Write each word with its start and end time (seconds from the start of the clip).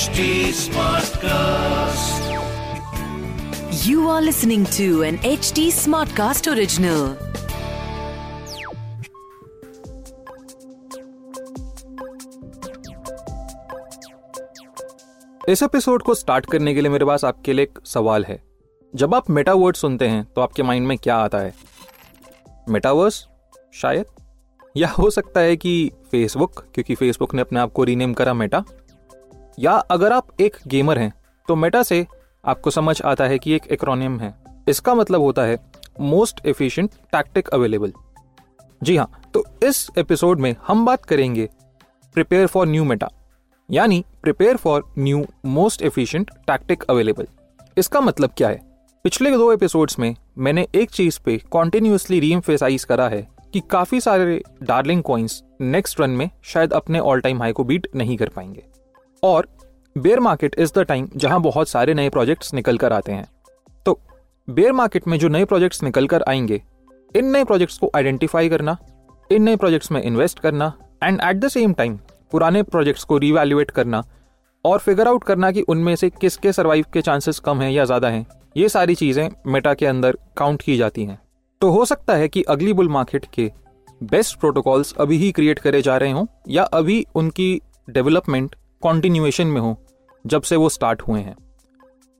HD 0.00 0.20
Smartcast. 0.56 2.20
You 3.86 3.98
are 4.02 4.20
listening 4.24 4.62
to 4.76 4.86
an 5.02 5.16
HD 5.38 5.64
Smartcast 5.72 6.44
original. 6.48 7.14
इस 15.48 15.62
episode 15.62 16.02
को 16.02 16.14
start 16.14 16.46
करने 16.46 16.74
के 16.74 16.80
लिए 16.80 16.90
मेरे 16.90 17.04
पास 17.04 17.24
आपके 17.24 17.52
लिए 17.52 17.62
एक 17.62 17.78
सवाल 17.84 18.24
है। 18.24 18.42
जब 18.94 19.14
आप 19.14 19.30
मेटावर्ड 19.30 19.76
सुनते 19.76 20.08
हैं 20.08 20.24
तो 20.24 20.40
आपके 20.40 20.62
माइंड 20.62 20.86
में 20.86 20.98
क्या 20.98 21.16
आता 21.16 21.38
है? 21.38 21.54
मेटावर्स? 22.68 23.26
शायद? 23.74 24.04
या 24.76 24.88
हो 24.88 25.10
सकता 25.10 25.40
है 25.40 25.56
कि 25.56 25.90
फेसबुक? 26.10 26.64
क्योंकि 26.74 26.94
फेसबुक 26.94 27.34
ने 27.34 27.40
अपने 27.40 27.60
आप 27.60 27.72
को 27.72 27.84
रीनेम 27.84 28.14
करा 28.14 28.34
मेटा। 28.34 28.64
या 29.60 29.72
अगर 29.72 30.12
आप 30.12 30.40
एक 30.40 30.56
गेमर 30.66 30.98
हैं 30.98 31.12
तो 31.48 31.56
मेटा 31.56 31.82
से 31.82 32.06
आपको 32.44 32.70
समझ 32.70 33.02
आता 33.02 33.24
है 33.24 33.38
कि 33.38 33.52
एक 33.52 33.66
एक्रोनियम 33.66 34.20
है। 34.20 34.34
इसका 34.68 34.94
मतलब 34.94 35.20
होता 35.20 35.42
है 35.42 35.58
मोस्ट 36.00 36.46
एफिशिएंट 36.46 36.90
टैक्टिक 36.90 37.48
अवेलेबल 37.48 37.92
जी 38.82 38.96
हाँ 38.96 39.30
तो 39.34 39.44
इस 39.62 39.90
एपिसोड 39.98 40.40
में 40.40 40.56
हम 40.66 40.86
बात 40.86 41.04
करेंगे 41.04 41.48
प्रिपेयर 42.14 42.46
फॉर 42.46 42.66
न्यू 42.66 42.84
मेटा 42.84 43.08
यानी 43.70 44.04
prepare 44.22 44.56
for 44.56 44.94
new 44.98 45.26
most 45.46 45.82
efficient 45.82 46.30
tactic 46.30 46.82
available 46.82 47.26
इसका 47.78 48.00
मतलब 48.00 48.30
क्या 48.36 48.48
है? 48.48 48.60
पिछले 49.04 49.30
दो 49.30 49.52
एपिसोड्स 49.52 49.98
में 49.98 50.16
मैंने 50.38 50.68
एक 50.74 50.90
चीज़ 50.90 51.20
पे 51.24 51.38
कॉन्टिन्यूसली 51.38 52.20
रीएम्फेसाइज 52.20 52.84
करा 52.84 53.08
है 53.08 53.28
कि 53.52 53.60
काफ़ी 53.60 54.00
सारे 54.00 54.42
डार्लिंग 54.62 55.02
कॉइन्स 55.02 55.44
नेक्स्ट 55.60 56.00
रन 56.00 56.10
में 56.10 56.30
शायद 56.42 56.72
अपने 56.72 56.98
ऑल 56.98 57.20
टाइम 57.20 57.38
हाई 57.38 57.52
को 57.52 57.64
बीट 57.64 57.88
नहीं 57.96 58.16
कर 58.16 58.28
पाएँगे। 58.28 58.69
और 59.22 59.48
bear 59.96 60.20
market 60.20 60.54
is 60.58 60.72
the 60.74 60.82
time 60.82 61.08
जहाँ 61.16 61.40
बहुत 61.42 61.68
सारे 61.68 61.94
नए 61.94 62.08
प्रोजेक्ट्स 62.10 62.52
निकल 62.54 62.78
कर 62.78 62.92
आते 62.92 63.12
हैं। 63.12 63.26
तो 63.86 63.98
बेयर 64.48 64.72
मार्केट 64.72 65.08
में 65.08 65.18
जो 65.18 65.28
नए 65.28 65.44
प्रोजेक्ट्स 65.44 65.82
निकल 65.82 66.06
कर 66.06 66.22
आएँगे, 66.28 66.62
इन 67.14 67.26
नए 67.26 67.44
प्रोजेक्ट्स 67.44 67.78
को 67.78 67.90
आइडेंटिफाई 67.96 68.48
करना, 68.48 68.76
इन 69.30 69.42
नए 69.42 69.56
प्रोजेक्ट्स 69.56 69.92
में 69.92 70.02
इन्वेस्ट 70.02 70.38
करना 70.38 70.72
and 71.02 71.20
at 71.20 71.36
the 71.36 71.48
same 71.48 71.72
time 71.72 71.98
पुराने 72.32 72.62
प्रोजेक्ट्स 72.62 73.04
को 73.04 73.18
रिवैल्यूएट 73.18 73.70
करना 73.70 74.02
और 74.64 74.78
फिगर 74.78 75.08
आउट 75.08 75.24
करना 75.24 75.50
कि 75.50 75.60
उनमें 75.62 75.94
से 75.96 76.10
किसके 76.10 76.52
सर्वाइव 76.52 76.84
के 76.92 77.02
चांसेस 77.02 77.38
कम 77.38 77.60
हैं 77.60 77.70
या 77.70 77.84
ज़्यादा 77.84 78.08
हैं, 78.08 78.26
ये 78.56 78.68
सारी 78.68 78.94
चीज़ें 78.94 79.28
मेटा 79.46 79.74
के 79.74 79.86
अंदर 79.86 80.16
काउंट 80.36 80.62
की 80.62 80.76
जाती 80.76 81.04
हैं। 81.04 81.18
तो 81.60 81.70
हो 81.70 81.84
सकता 81.84 82.14
है 82.14 82.28
कि 82.28 82.42
अगली 82.42 82.72
बुल 82.72 82.88
मार्केट 82.88 83.26
के 83.34 83.50
बेस्ट 84.00 84.38
प्रोटोकॉल्स 84.40 84.94
अभी 85.00 85.16
ही 85.16 85.30
क्रिएट 85.32 85.58
करे 85.58 85.82
जा 85.82 85.96
रहे 85.96 86.10
हों 86.10 86.24
या 86.48 86.62
अभी 86.64 87.04
उनकी 87.14 87.60
डेवलपमेंट 87.90 88.54
कॉन्टिन्यूएशन 88.82 89.46
में 89.46 89.60
हो, 89.60 89.76
जब 90.24 90.42
से 90.42 90.56
वो 90.56 90.68
स्टार्ट 90.68 91.02
हुए 91.02 91.20
हैं। 91.20 91.36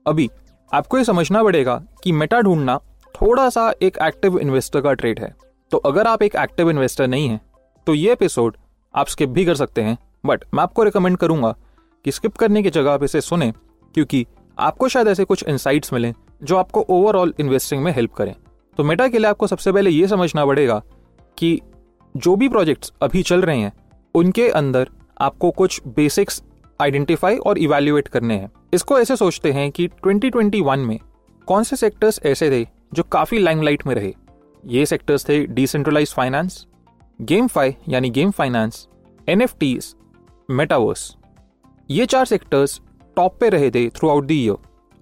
अभी, 0.05 0.29
आपको 0.71 0.97
ये 0.97 1.03
समझना 1.03 1.43
पड़ेगा 1.43 1.81
कि 2.03 2.11
मेटा 2.11 2.41
ढूंढना 2.41 2.77
थोड़ा 3.15 3.49
सा 3.49 3.71
एक 3.81 3.97
एक्टिव 4.01 4.37
इन्वेस्टर 4.39 4.81
का 4.81 4.93
ट्रेड 4.93 5.19
है। 5.19 5.33
तो 5.71 5.77
अगर 5.77 6.07
आप 6.07 6.23
एक 6.23 6.35
एक्टिव 6.35 6.69
इन्वेस्टर 6.69 7.07
नहीं 7.07 7.27
हैं 7.29 7.39
तो 7.87 7.93
ये 7.93 8.11
एपिसोड 8.11 8.57
आप 8.93 9.07
स्किप 9.07 9.29
भी 9.29 9.45
कर 9.45 9.55
सकते 9.55 9.81
हैं। 9.81 9.97
बट 10.25 10.43
मैं 10.53 10.63
आपको 10.63 10.83
रिकमेंड 10.83 11.17
करूँगा 11.17 11.55
कि 12.05 12.11
स्किप 12.11 12.35
करने 12.35 12.63
की 12.63 12.69
जगह 12.69 12.91
आप 12.91 13.03
इसे 13.03 13.21
सुने, 13.21 13.51
क्योंकि 13.95 14.25
आपको 14.57 14.87
शायद 14.87 15.07
ऐसे 15.07 15.23
कुछ 15.23 15.43
इंसाइट्स 15.43 15.93
मिलें 15.93 16.13
जो 16.43 16.57
आपको 16.57 16.85
ओवरऑल 16.89 17.33
इन्वेस्टिंग 17.39 17.83
में 17.83 17.91
हेल्प 17.91 18.13
करें। 18.13 18.35
तो 18.77 18.83
मेटा 18.83 19.07
के 19.07 19.19
लिए 19.19 19.29
आपको 19.29 19.47
सबसे 19.47 19.71
पहले 19.71 19.89
ये 19.89 20.07
समझना 20.07 20.45
पड़ेगा 20.45 20.81
कि 21.37 21.59
जो 22.15 22.35
भी 22.35 22.49
प्रोजेक्ट्स 22.49 22.93
अभी 23.01 23.23
चल 23.23 23.41
रहे 23.41 23.57
हैं, 23.57 23.73
उनके 24.15 24.49
अंदर 24.49 24.89
आपको 25.21 25.51
कुछ 25.51 25.81
बेसिक्स 25.87 26.41
आइडेंटिफाई 26.81 27.37
और 27.37 27.57
इवेल्युएट 27.57 28.07
करने 28.07 28.35
हैं। 28.35 28.51
इसको 28.73 28.99
ऐसे 28.99 29.15
सोचते 29.15 29.51
हैं 29.51 29.69
कि 29.71 29.87
2021 30.07 30.85
में 30.85 30.99
कौन 31.47 31.63
से 31.63 31.75
सेक्टर्स 31.75 32.19
ऐसे 32.25 32.49
थे 32.51 32.67
जो 32.93 33.03
काफ़ी 33.03 33.39
लाइमलाइट 33.39 33.85
में 33.87 33.95
रहे? 33.95 34.13
ये 34.63 34.85
सेक्टर्स 34.85 35.27
थे 35.29 35.45
डिसेंट्रलाइज 35.45 36.13
फाइनेंस 36.13 36.65
गेम 37.21 37.47
फाई 37.47 37.75
यानी 37.89 38.09
गेम 38.09 38.31
फाइनेंस 38.31 38.87
एन 39.27 39.47
मेटावर्स 40.49 41.15
ये 41.89 42.05
चार 42.05 42.25
सेक्टर्स 42.25 42.79
टॉप 43.17 43.37
पे 43.39 43.49
रहे 43.49 43.69
थे 43.71 43.87
थ्रू 43.89 44.09
आउट 44.09 44.25
द 44.25 44.31
ईयर 44.31 44.55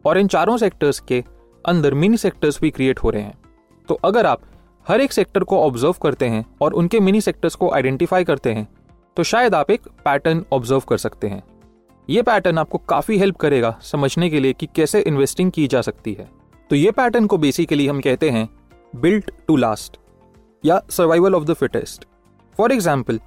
और 0.06 0.18
इन 0.18 0.28
चारों 0.28 0.58
सेक्टर्स 0.58 1.00
के 1.00 1.24
अंदर 1.66 1.94
मिनी 1.94 2.18
सेक्टर्स 2.18 2.60
भी 2.62 2.70
क्रिएट 2.70 3.00
हो 3.00 3.10
रहे 3.10 3.22
हैं। 3.22 3.38
तो 3.88 3.96
अगर 3.96 4.26
आप 4.26 4.42
हर 4.86 5.02
एक 5.02 5.14
सेक्टर 5.14 5.44
को 5.44 5.60
ऑब्ज़र्व 5.60 5.96
करते 6.04 6.26
हैं 6.26 6.46
और 6.62 6.74
उनके 6.74 7.00
मिनी 7.00 7.22
सेक्टर्स 7.22 7.56
को 7.56 7.70
आइडेंटिफाई 7.72 8.24
करते 8.24 8.54
हैं 8.54 8.68
तो 9.18 9.24
शायद 9.24 9.56
आप 9.56 9.72
एक 9.72 9.88
पैटर्न 10.06 10.44
ऑब्ज़र्व 10.52 10.82
कर 10.82 10.98
सकते 10.98 11.28
हैं। 11.28 11.44
ये 12.10 12.22
पैटर्न 12.22 12.58
आपको 12.58 12.78
काफ़ी 12.80 13.18
हेल्प 13.18 13.36
करेगा 13.38 13.70
समझने 13.84 14.30
के 14.30 14.40
लिए 14.40 14.54
कि 14.54 14.68
कैसे 14.76 15.00
इन्वेस्टिंग 15.02 15.52
की 15.52 15.68
जा 15.68 15.82
सकती 15.82 16.14
है। 16.14 16.28
तो 16.70 16.76
ये 16.76 16.92
पैटर्न 16.92 17.26
को 17.26 17.38
बेसिकली 17.38 17.86
हम 17.88 18.00
कहते 18.02 18.30
हैं 18.30 18.48
बिल्ट 18.94 19.30
टू 19.48 19.56
लास्ट 19.56 19.98
या 20.64 20.82
survival 20.90 21.36
of 21.36 21.44
the 21.44 21.54
fittest 21.54 22.06
for 22.58 22.72
example 22.72 23.20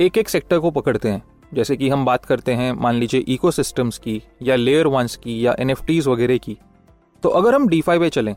एक 0.00 0.18
एक 0.18 0.28
सेक्टर 0.28 0.58
को 0.58 0.70
पकड़ते 0.70 1.08
हैं। 1.08 1.22
जैसे 1.54 1.76
कि 1.76 1.88
हम 1.88 2.04
बात 2.04 2.24
करते 2.24 2.52
हैं 2.52 2.72
मान 2.72 2.94
लीजिए 2.94 3.20
इकोसिस्टम्स 3.28 3.98
की 3.98 4.20
या 4.42 4.56
लेयर 4.56 4.86
वंस 4.86 5.16
की 5.16 5.44
या 5.46 5.54
एन 5.58 5.74
वगैरह 6.06 6.38
की। 6.38 6.56
तो 7.22 7.28
अगर 7.30 7.54
हम 7.54 7.68
डी 7.68 7.82
पे 7.82 8.10
चलें, 8.10 8.34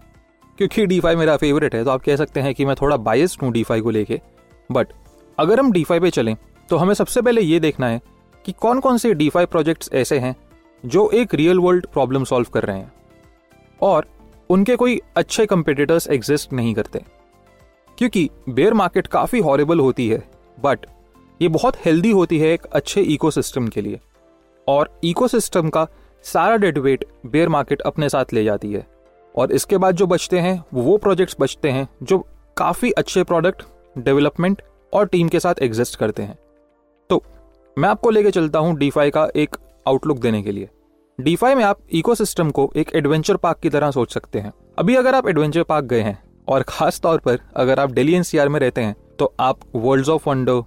क्योंकि 0.57 0.85
डी 0.85 1.01
मेरा 1.05 1.37
फेवरेट 1.37 1.75
है 1.75 1.83
तो 1.83 1.91
आप 1.91 2.03
कह 2.03 2.15
सकते 2.15 2.39
हैं 2.39 2.53
कि 2.55 2.65
मैं 2.65 2.75
थोड़ा 2.75 2.97
बायस्ड 2.99 3.43
हूँ 3.43 3.51
डी 3.53 3.63
को 3.63 3.89
लेके। 3.89 4.21
बट 4.69 4.93
अगर 5.37 5.59
हम 5.59 5.71
डी 5.71 5.85
पे 5.89 6.09
चलें 6.11 6.35
तो 6.69 6.77
हमें 6.77 6.93
सबसे 6.93 7.21
पहले 7.21 7.41
ये 7.41 7.59
देखना 7.59 7.87
है 7.87 8.01
कि 8.45 8.51
कौन 8.51 8.79
कौन 8.79 8.97
से 8.97 9.13
डी 9.13 9.31
प्रोजेक्ट्स 9.35 9.89
ऐसे 9.93 10.19
हैं 10.19 10.35
जो 10.85 11.09
एक 11.09 11.33
रियल 11.33 11.59
वर्ल्ड 11.59 11.87
प्रॉब्लम 11.87 12.23
सॉल्व 12.23 12.47
कर 12.53 12.63
रहे 12.63 12.77
हैं 12.77 12.91
और 13.81 14.05
उनके 14.49 14.75
कोई 14.75 15.01
अच्छे 15.15 15.45
कंपिटिटर्स 15.45 16.07
एग्जिस्ट 16.07 16.53
नहीं 16.53 16.73
करते। 16.73 17.03
क्योंकि 17.97 18.29
बेयर 18.49 18.73
मार्केट 18.73 19.07
काफ़ी 19.07 19.39
हॉरेबल 19.39 19.79
होती 19.79 20.09
है 20.09 20.29
बट 20.63 20.85
ये 21.41 21.47
बहुत 21.47 21.85
हेल्दी 21.85 22.11
होती 22.11 22.39
है 22.39 22.47
एक 22.47 22.65
अच्छे 22.65 23.01
इकोसिस्टम 23.01 23.67
के 23.67 23.81
लिए। 23.81 23.99
और 24.67 24.99
इकोसिस्टम 25.03 25.69
का 25.69 25.87
सारा 26.23 26.57
डेड 26.57 26.77
वेट 26.77 27.05
बेयर 27.25 27.49
मार्केट 27.49 27.81
अपने 27.81 28.09
साथ 28.09 28.33
ले 28.33 28.43
जाती 28.43 28.73
है। 28.73 28.87
और 29.35 29.51
इसके 29.51 29.77
बाद 29.77 29.95
जो 29.95 30.07
बचते 30.07 30.39
हैं, 30.39 30.63
वो 30.73 30.97
प्रोजेक्ट्स 30.97 31.35
बचते 31.39 31.69
हैं 31.69 31.87
जो 32.03 32.19
काफ़ी 32.57 32.91
अच्छे 32.91 33.23
प्रोडक्ट 33.23 33.63
डेवलपमेंट 33.97 34.61
और 34.93 35.07
टीम 35.07 35.29
के 35.29 35.39
साथ 35.39 35.55
एग्जिस्ट 35.61 35.99
करते 35.99 36.23
हैं। 36.23 36.37
तो 37.09 37.23
मैं 37.79 37.89
आपको 37.89 38.09
लेके 38.09 38.31
चलता 38.31 38.59
हूँ 38.59 38.75
डी 38.77 38.89
का 38.95 39.27
एक 39.35 39.55
आउटलुक 39.85 40.17
देने 40.19 40.41
के 40.43 40.51
लिए। 40.51 40.67
डीफाई 41.19 41.55
में 41.55 41.63
आप 41.63 41.79
इकोसिस्टम 41.91 42.49
को 42.49 42.69
एक 42.75 42.89
एडवेंचर 42.95 43.37
पार्क 43.37 43.59
की 43.59 43.69
तरह 43.69 43.91
सोच 43.91 44.13
सकते 44.13 44.39
हैं। 44.39 44.51
अभी 44.79 44.95
अगर 44.95 45.15
आप 45.15 45.27
एडवेंचर 45.27 45.63
पार्क 45.63 45.85
गए 45.85 46.01
हैं, 46.01 46.17
और 46.47 46.63
खास 46.67 46.99
तौर 46.99 47.17
पर 47.17 47.39
अगर 47.55 47.79
आप 47.79 47.91
डेली 47.91 48.13
एनसीआर 48.13 48.49
में 48.49 48.59
रहते 48.59 48.81
हैं 48.81 48.95
तो 49.19 49.33
आप 49.39 49.59
वर्ल्ड 49.75 50.09
ऑफ़ 50.09 50.27
वंडर 50.29 50.61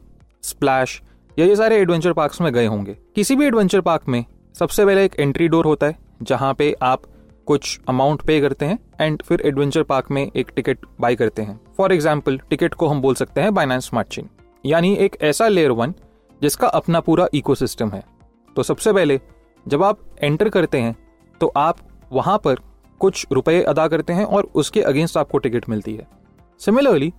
स्प्लैश 0.44 1.00
या 1.36 1.46
ये 1.46 1.56
सारे 1.56 1.80
एडवेंचर 1.80 2.12
पार्क्स 2.12 2.40
में 2.40 2.52
गए 2.52 2.66
होंगे। 2.66 2.96
किसी 3.14 3.36
भी 3.36 3.46
एडवेंचर 3.46 3.80
पार्क 3.80 4.08
में 4.08 4.24
सबसे 4.54 4.86
पहले 4.86 5.04
एक 5.04 5.18
एंट्री 5.20 5.48
डोर 5.48 5.64
होता 5.64 5.86
है, 5.86 5.96
जहाँ 6.22 6.54
पे 6.54 6.74
आप 6.82 7.02
कुछ 7.46 7.78
अमाउंट 7.88 8.22
पे 8.22 8.40
करते 8.40 8.66
हैं 8.66 8.78
एंड 9.00 9.22
फिर 9.22 9.42
एडवेंचर 9.46 9.82
पार्क 9.82 10.10
में 10.10 10.22
एक 10.26 10.52
टिकट 10.56 10.86
बाय 11.00 11.16
करते 11.16 11.42
हैं। 11.42 11.60
फॉर 11.76 11.92
एग्ज़ाम्पल 11.92 12.38
टिकट 12.50 12.74
को 12.74 12.86
हम 12.86 13.02
बोल 13.02 13.14
सकते 13.14 13.40
हैं 13.40 13.54
बाइनेंस 13.54 13.88
स्मार्ट 13.88 14.08
चेन 14.08 14.28
यानी 14.64 14.94
एक 14.96 15.16
ऐसा 15.22 15.48
लेयर 15.48 15.70
वन 15.72 15.94
जिसका 16.42 16.68
अपना 16.68 17.00
पूरा 17.00 17.26
इकोसिस्टम 17.34 17.90
है। 17.90 18.04
तो 18.56 18.62
सबसे 18.62 18.92
पहले, 18.92 19.20
जब 19.68 19.82
आप 19.82 19.98
एंटर 20.22 20.48
करते 20.48 20.78
हैं 20.78 20.96
तो 21.40 21.52
आप 21.56 21.78
वहाँ 22.12 22.38
पर 22.38 22.56
कुछ 23.00 23.26
रुपए 23.32 23.62
अदा 23.62 23.88
करते 23.88 24.12
हैं 24.12 24.24
और 24.24 24.50
उसके 24.54 24.82
अगेंस्ट 24.82 25.16
आपको 25.16 25.38
टिकट 25.38 25.68
मिलती 25.68 25.94
है। 25.96 26.06
सिमिलरली 26.58 27.12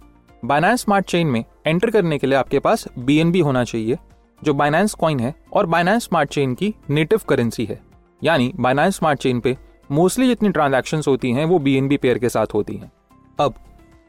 बाइनेंस 0.46 0.82
स्मार्ट 0.82 1.06
चेन 1.06 1.28
में 1.28 1.44
एंटर 1.68 1.92
करने 1.92 2.18
के 2.18 2.28
लिए 2.28 2.38
आपके 2.38 2.60
पास 2.60 2.88
बीएनबी 3.00 3.40
होना 3.40 3.64
चाहिए, 3.64 3.98
जो 4.44 4.54
बाइनेंस 4.54 4.94
कॉइन 4.94 5.20
है 5.20 5.36
और 5.54 5.66
बाइनेंस 5.66 6.04
स्मार्ट 6.04 6.30
चेन 6.30 6.54
की 6.54 6.76
नेटिव 6.90 7.20
करेंसी 7.30 7.66
है। 7.66 7.82
यानी 8.24 8.54
बाइनेंस 8.60 8.96
स्मार्ट 8.96 9.20
चेन 9.20 9.40
पे 9.40 9.58
मोस्टली 9.92 10.28
जितनी 10.28 10.50
ट्रांजेक्शन 10.50 11.02
होती 11.08 11.32
हैं, 11.32 11.46
वो 11.46 11.60
BNB 11.60 11.98
पेयर 11.98 12.18
के 12.18 12.30
साथ 12.30 12.48
होती 12.54 12.76
हैं। 12.78 12.92
अब, 13.40 13.54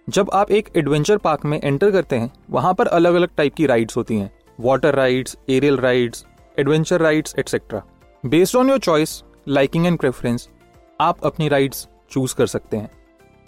जब 0.09 0.31
आप 0.33 0.51
एक 0.51 0.69
एडवेंचर 0.77 1.17
पार्क 1.17 1.45
में 1.45 1.61
एंटर 1.65 1.91
करते 1.91 2.17
हैं, 2.17 2.33
वहाँ 2.51 2.75
पर 2.75 2.87
अलग 2.87 3.15
अलग 3.15 3.29
टाइप 3.37 3.55
की 3.55 3.67
राइड्स 3.67 3.97
होती 3.97 4.17
हैं। 4.17 4.31
Water 4.59 4.95
rides 4.95 5.37
aerial 5.51 5.77
rides 5.77 6.25
adventure 6.59 7.01
rides 7.01 7.35
etcetera 7.39 7.83
based 8.25 8.57
on 8.57 8.69
your 8.69 8.79
choice 8.79 9.23
liking 9.49 9.87
and 9.87 9.99
preference 9.99 10.49
आप 11.01 11.25
अपनी 11.27 11.49
राइड्स 11.49 11.87
चूज़ 12.11 12.35
कर 12.37 12.47
सकते 12.47 12.77
हैं। 12.77 12.91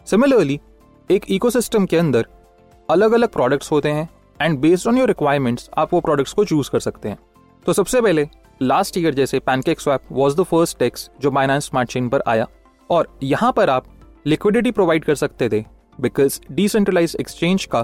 सिमिलरली 0.06 0.60
एक 1.10 1.30
इकोसिस्टम 1.30 1.86
के 1.86 1.96
अंदर 1.96 2.26
अलग 2.88 3.12
अलग 3.12 3.32
प्रोडक्ट्स 3.32 3.70
होते 3.72 3.88
हैं 3.88 4.08
and 4.40 4.58
based 4.60 4.88
on 4.88 4.98
your 4.98 5.08
requirements 5.08 5.70
आप 5.78 5.94
वो 5.94 6.00
प्रोडक्ट्स 6.00 6.32
को 6.32 6.44
चूज़ 6.44 6.70
कर 6.70 6.80
सकते 6.80 7.08
हैं। 7.08 7.18
तो 7.66 7.72
सबसे 7.72 8.00
पहले 8.00 8.28
लास्ट 8.62 8.98
ईयर 8.98 9.14
जैसे 9.14 9.38
pancake 9.40 9.80
swap 9.80 10.12
was 10.12 10.36
the 10.36 10.42
first 10.42 10.78
DEX 10.78 11.10
जो 11.20 11.30
बाइनांस 11.30 11.66
स्मार्ट 11.66 11.90
चेन 11.90 12.08
पर 12.08 12.22
आया। 12.28 12.46
और 12.90 13.16
यहाँ 13.22 13.52
पर 13.52 13.70
आप 13.70 13.86
लिक्विडिटी 14.26 14.70
प्रोवाइड 14.70 15.04
कर 15.04 15.14
सकते 15.14 15.48
थे 15.48 15.64
बिकॉज़ 15.98 16.40
डिसेंट्रलाइज 16.52 17.16
एक्सचेंज 17.20 17.64
का 17.64 17.82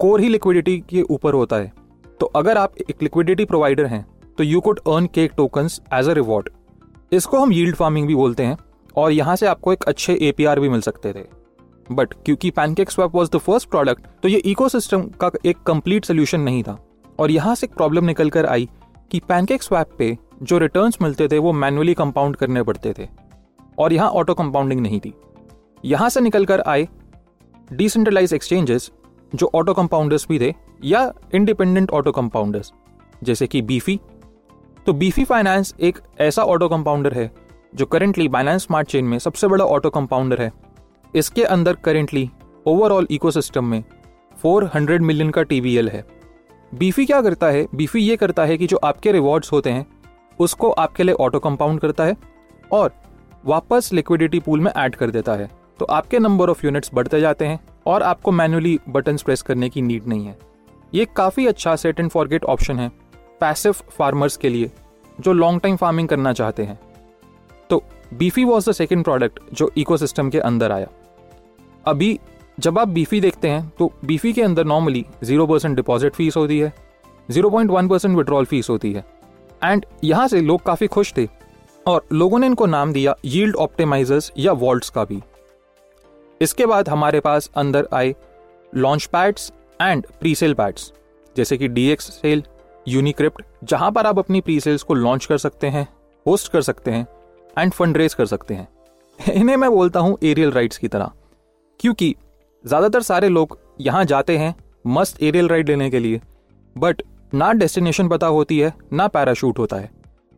कोर 0.00 0.20
ही 0.20 0.28
लिक्विडिटी 0.28 0.78
के 0.88 1.02
ऊपर 1.02 1.34
होता 1.34 1.56
है। 1.56 1.72
तो 2.20 2.26
अगर 2.36 2.58
आप 2.58 2.74
एक 2.80 3.02
लिक्विडिटी 3.02 3.44
प्रोवाइडर 3.44 3.86
हैं 3.86 4.04
तो 4.38 4.44
you 4.44 4.60
could 4.60 4.80
earn 4.88 5.06
cake 5.14 5.32
token 5.36 5.68
as 5.94 6.08
a 6.08 6.12
reward 6.12 6.48
इसको 7.12 7.38
हम 7.38 7.52
यील्ड 7.52 7.76
फ़ार्मिंग 7.76 8.06
भी 8.06 8.14
बोलते 8.14 8.42
हैं, 8.42 8.56
और 8.96 9.12
यहाँ 9.12 9.34
से 9.36 9.46
आपको 9.46 9.72
एक 9.72 9.84
अच्छे 9.84 10.14
एपीआर 10.22 10.60
भी 10.60 10.68
मिल 10.68 10.80
सकते 10.80 11.12
थे। 11.12 11.24
बट 11.86 12.14
क्योंकि 12.24 12.50
pancake 12.50 12.90
swap 12.90 13.14
was 13.14 13.30
the 13.30 13.38
first 13.38 13.68
product 13.70 14.06
तो 14.22 14.28
ये 14.28 14.38
इकोसिस्टम 14.46 15.02
का 15.20 15.30
एक 15.46 15.62
कंप्लीट 15.66 16.04
सोल्यूशन 16.04 16.40
नहीं 16.40 16.62
था। 16.62 16.78
और 17.18 17.30
यहाँ 17.30 17.54
से 17.54 17.66
एक 17.66 17.74
प्रॉब्लम 17.74 18.04
निकल 18.04 18.30
कर 18.30 18.46
आई 18.46 18.68
कि 19.10 19.20
पैनकेक 19.20 19.62
स्वैप 19.62 19.90
पे 19.98 20.16
जो 20.42 20.58
रिटर्न्स 20.58 20.98
मिलते 21.02 21.28
थे, 21.28 21.38
वो 21.38 21.52
मैनुअली 21.52 21.94
कंपाउंड 21.94 22.36
करने 22.36 22.62
पड़ते 22.62 22.94
थे। 22.98 23.08
और 23.78 23.92
यहाँ 23.92 24.10
ऑटो 24.10 24.34
कंपाउंडिंग 24.34 24.80
नहीं 24.80 25.00
थी। 25.00 25.12
यहाँ 25.84 26.08
से 26.08 26.20
निकल 26.20 26.44
कर 26.44 26.60
आए 26.62 26.88
डिसेंट्रलाइज 27.70 28.34
एक्सचेंजेस 28.34 28.90
जो 29.32 29.50
ऑटो 29.54 29.74
कंपाउंडर्स 29.74 30.26
भी 30.28 30.38
थे 30.38 30.54
या 30.84 31.12
इंडिपेंडेंट 31.34 31.90
ऑटो 31.90 32.12
कंपाउंडर्स 32.12 32.72
जैसे 33.22 33.46
कि 33.46 33.62
बीफी 33.62 34.00
तो 34.86 34.92
बीफी 34.92 35.24
फाइनेंस 35.24 35.74
एक 35.80 35.98
ऐसा 36.20 36.42
ऑटो 36.42 36.68
कंपाउंडर 36.68 37.12
है, 37.12 37.30
जो 37.74 37.86
करेंटली 37.86 38.28
बाइनेंस 38.28 38.62
स्मार्ट 38.62 38.88
चेन 38.88 39.04
में 39.04 39.18
सबसे 39.18 39.46
बड़ा 39.46 39.64
ऑटो 39.64 39.90
कंपाउंडर 39.90 40.42
है। 40.42 40.52
इसके 41.14 41.44
अंदर 41.44 41.74
करेंटली 41.74 42.30
ओवरऑल 42.66 43.06
इकोसिस्टम 43.10 43.64
में 43.64 43.84
400 44.42 45.00
मिलियन 45.00 45.30
का 45.30 45.42
टीवीएल 45.42 45.88
है। 45.88 46.04
बीफी 46.74 47.06
क्या 47.06 47.22
करता 47.22 47.46
है? 47.46 47.66
बीफी 47.74 48.00
ये 48.00 48.16
करता 48.16 48.44
है 48.44 48.58
कि 48.58 48.66
जो 48.66 48.76
आपके 48.76 49.12
रिवॉर्ड्स 49.12 49.52
होते 49.52 49.70
हैं, 49.70 49.86
उसको 50.38 50.70
आपके 50.70 51.02
लिए 51.02 51.14
ऑटो 51.14 51.38
कंपाउंड 51.38 51.80
करता 51.80 52.04
है 52.04 52.16
और 52.72 52.94
वापस 53.44 53.90
लिक्विडिटी 53.92 54.40
पूल 54.40 54.60
में 54.60 54.72
ऐड 54.72 54.96
कर 54.96 55.10
देता 55.10 55.34
है। 55.34 55.50
तो 55.78 55.84
आपके 55.84 56.18
नंबर 56.18 56.50
ऑफ़ 56.50 56.66
यूनिट्स 56.66 56.90
बढ़ते 56.94 57.20
जाते 57.20 57.44
हैं 57.44 57.60
और 57.86 58.02
आपको 58.02 58.32
मैनुअली 58.32 58.80
बटन 58.88 59.16
प्रेस 59.16 59.42
करने 59.42 59.68
की 59.68 59.82
नीड 59.82 60.06
नहीं 60.06 60.26
है। 60.26 60.53
ये 60.94 61.04
काफ़ी 61.16 61.46
अच्छा 61.46 61.74
सेट 61.76 62.00
एंड 62.00 62.10
फॉरगेट 62.10 62.44
ऑप्शन 62.44 62.78
है 62.78 62.88
पैसिव 63.40 63.72
फार्मर्स 63.90 64.36
के 64.36 64.48
लिए, 64.48 64.70
जो 65.18 65.32
लॉन्ग 65.32 65.60
टाइम 65.60 65.76
फ़ार्मिंग 65.76 66.08
करना 66.08 66.32
चाहते 66.32 66.62
हैं। 66.62 66.78
तो 67.70 67.82
Beefy 68.14 68.44
was 68.44 68.70
the 68.70 68.72
second 68.72 69.04
product 69.04 69.40
जो 69.52 69.70
इकोसिस्टम 69.76 70.30
के 70.30 70.38
अंदर 70.40 70.72
आया। 70.72 70.88
अभी 71.84 72.18
जब 72.58 72.78
आप 72.78 72.88
बीफी 72.88 73.20
देखते 73.20 73.48
हैं 73.48 73.68
तो 73.78 73.92
बीफी 74.04 74.32
के 74.32 74.42
अंदर 74.42 74.64
normally 74.64 75.04
zero 75.24 75.46
percent 75.46 75.76
deposit 75.76 76.14
fees 76.14 76.36
होती 76.36 76.58
है 76.58 76.72
zero 77.28 77.50
point 77.50 77.70
one 77.70 77.88
percent 77.88 78.16
withdrawal 78.16 78.44
fees 78.44 78.68
होती 78.70 78.92
है। 78.92 79.04
एंड 79.62 79.86
यहाँ 80.04 80.28
से 80.28 80.40
लोग 80.40 80.62
काफ़ी 80.62 80.86
खुश 80.88 81.12
थे, 81.16 81.28
और 81.86 82.06
लोगों 82.12 82.38
ने 82.38 82.46
इनको 82.46 82.66
नाम 82.66 82.92
दिया 82.92 83.14
यील्ड 83.24 83.56
ऑप्टिमाइजर्स 83.56 84.32
या 84.38 84.52
वॉल्ट्स 84.54 84.90
का 84.90 85.04
भी। 85.04 85.20
इसके 86.40 86.66
बाद 86.66 86.88
हमारे 86.88 87.20
पास 87.20 87.50
अंदर 87.56 87.88
आए 87.92 88.14
launch 88.72 89.04
pads 89.12 89.52
and 89.84 90.06
pre 90.20 90.34
sale 90.34 90.54
pads 90.54 90.92
जैसे 91.36 91.56
कि 91.58 91.68
डी 91.68 91.86
एक्स 91.90 92.04
सेल 92.12 92.42
यूनिक्रिप्ट 92.88 93.42
जहाँ 93.64 93.90
पर 93.92 94.06
आप 94.06 94.18
अपनी 94.18 94.40
प्री 94.40 94.58
सेल्स 94.60 94.82
को 94.82 94.94
लॉन्च 94.94 95.26
कर 95.26 95.38
सकते 95.38 95.66
हैं 95.66 95.86
होस्ट 96.26 96.52
कर 96.52 96.62
सकते 96.62 96.90
हैं 96.90 97.06
एंड 97.58 97.72
फंड 97.72 97.96
रेज 97.96 98.14
कर 98.14 98.26
सकते 98.26 98.54
हैं। 98.54 98.68
इन्हें 99.18 99.56
मैं 99.56 99.70
बोलता 99.70 100.00
हूँ 100.00 100.16
एरियल 100.22 100.50
राइड्स 100.52 100.78
की 100.78 100.88
तरह, 100.88 101.10
क्योंकि 101.80 102.14
ज़्यादातर 102.64 103.02
सारे 103.02 103.28
लोग 103.28 103.58
यहाँ 103.80 104.04
जाते 104.04 104.36
हैं 104.38 104.54
मस्त 104.86 105.22
एरियल 105.22 105.48
राइड 105.48 105.68
लेने 105.68 105.90
के 105.90 105.98
लिए 105.98 106.20
बट 106.76 107.02
ना 107.34 107.52
डेस्टिनेशन 107.52 108.08
पता 108.08 108.26
होती 108.28 108.58
है, 108.58 108.72
ना 108.92 109.06
पैराशूट 109.08 109.58
होता 109.58 109.76
है। 109.76 109.90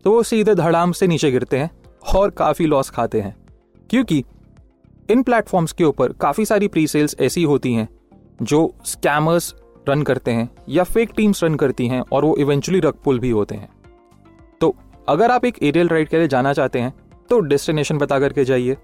तो 0.05 0.13
वो 0.13 0.23
सीधे 0.23 0.55
धड़ाम 0.55 0.93
से 0.93 1.07
नीचे 1.07 1.31
गिरते 1.31 1.59
हैं 1.59 1.71
और 2.15 2.31
काफ़ी 2.33 2.67
लॉस 2.67 2.91
खाते 2.91 3.21
हैं, 3.21 3.35
क्योंकि 3.91 4.25
इन 5.11 5.23
प्लेटफॉर्म्स 5.23 5.73
के 5.73 5.85
ऊपर 5.85 6.13
काफ़ी 6.21 6.45
सारी 6.47 6.69
प्री 6.69 6.87
सेल्स 6.87 7.17
ऐसी 7.21 7.43
होती 7.45 7.73
हैं 7.75 7.89
जो 8.43 8.75
स्कैमर्स 8.85 9.55
रन 9.89 10.03
करते 10.03 10.31
हैं 10.31 10.49
या 10.69 10.85
फेक 10.85 11.11
टीम्स 11.17 11.43
रन 11.45 11.55
करती 11.55 11.87
हैं 11.89 12.03
और 12.03 12.25
वो 12.25 12.35
इवेंचुअली 12.37 12.81
रग 12.81 12.95
पुल 13.05 13.19
भी 13.19 13.31
होते 13.31 13.55
हैं। 13.55 13.69
तो 14.61 14.75
अगर 15.09 15.31
आप 15.31 15.45
एक 15.45 15.63
एरियल 15.63 15.89
राइड 15.89 16.09
के 16.09 16.19
लिए 16.19 16.29
जाना 16.29 16.53
चाहते 16.53 16.81
हैं 16.81 16.93
तो 17.31 17.39
डेस्टिनेशन 17.41 17.99
पता 17.99 18.19
करके 18.19 18.45
जाइए, 18.45 18.77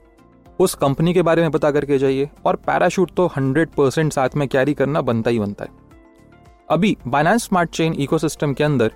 उस 0.60 0.74
कंपनी 0.74 1.14
के 1.14 1.22
बारे 1.22 1.42
में 1.42 1.50
पता 1.50 1.70
करके 1.70 1.98
जाइए 1.98 2.28
और 2.46 2.56
पैराशूट 2.56 3.10
तो 3.10 3.28
100 3.28 3.74
परसेंट 3.74 4.12
साथ 4.12 4.36
में 4.36 4.46
कैरी 4.48 4.74
करना 4.74 5.00
बनता 5.00 5.30
ही 5.30 5.38
बनता 5.38 5.64
है। 5.64 5.70
अभी 6.70 6.96
बाइनेंस 7.06 7.44
स्मार्ट 7.44 7.70
चेन 7.70 7.94
इकोसिस्टम 7.94 8.54
के 8.54 8.64
अंदर 8.64 8.92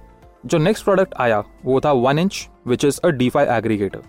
जो 0.46 0.58
नेक्स्ट 0.58 0.84
प्रोडक्ट 0.84 1.14
आया, 1.14 1.42
वो 1.64 1.80
था 1.80 1.92
one 1.92 2.18
inch 2.18 2.48
which 2.66 2.84
is 2.84 3.00
a 3.04 3.08
DeFi 3.08 3.46
aggregator 3.48 4.02